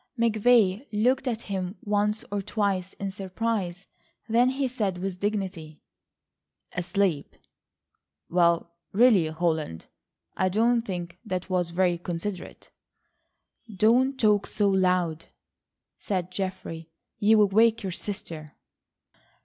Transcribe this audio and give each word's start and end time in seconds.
McVay 0.19 0.87
looked 0.91 1.27
at 1.27 1.41
him 1.43 1.77
once 1.83 2.25
or 2.31 2.41
twice, 2.41 2.93
in 2.93 3.11
surprise. 3.11 3.87
Then 4.27 4.49
he 4.49 4.67
said 4.67 4.97
with 4.97 5.19
dignity: 5.19 5.83
"Asleep? 6.75 7.35
Well, 8.27 8.73
really, 8.93 9.27
Holland, 9.27 9.85
I 10.35 10.49
don't 10.49 10.81
think 10.81 11.19
that 11.23 11.51
was 11.51 11.69
very 11.69 11.99
considerate." 11.99 12.71
"Don't 13.71 14.19
talk 14.19 14.47
so 14.47 14.69
loud," 14.71 15.25
said 15.99 16.31
Geoffrey, 16.31 16.89
"you'll 17.19 17.49
wake 17.49 17.83
your 17.83 17.91
sister." 17.91 18.55